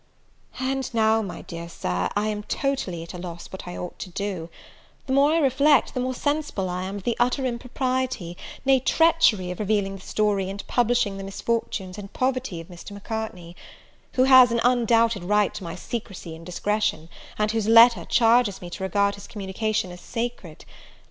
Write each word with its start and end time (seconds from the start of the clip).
And 0.59 0.91
now, 0.95 1.21
my 1.21 1.43
dear 1.43 1.69
Sir, 1.69 2.09
I 2.15 2.25
am 2.29 2.41
totally 2.41 3.03
at 3.03 3.13
a 3.13 3.19
loss 3.19 3.45
what 3.51 3.67
I 3.67 3.77
ought 3.77 3.99
to 3.99 4.09
do; 4.09 4.49
the 5.05 5.13
more 5.13 5.31
I 5.33 5.37
reflect, 5.37 5.93
the 5.93 5.99
more 5.99 6.15
sensible 6.15 6.69
I 6.71 6.85
am 6.85 6.95
of 6.95 7.03
the 7.03 7.15
utter 7.19 7.45
impropriety, 7.45 8.35
nay, 8.65 8.79
treachery, 8.79 9.51
of 9.51 9.59
revealing 9.59 9.97
the 9.97 10.01
story, 10.01 10.49
and 10.49 10.65
publishing 10.65 11.17
the 11.17 11.23
misfortunes 11.23 11.99
and 11.99 12.11
poverty 12.13 12.59
of 12.59 12.67
Mr. 12.67 12.93
Macartney; 12.93 13.55
who 14.13 14.23
has 14.23 14.51
an 14.51 14.59
undoubted 14.63 15.23
right 15.23 15.53
to 15.53 15.63
my 15.63 15.75
secrecy 15.75 16.35
and 16.35 16.47
discretion, 16.47 17.07
and 17.37 17.51
whose 17.51 17.67
letter 17.67 18.03
charges 18.03 18.59
me 18.59 18.71
to 18.71 18.81
regard 18.83 19.13
his 19.13 19.27
communication 19.27 19.91
as 19.91 20.01
sacred. 20.01 20.65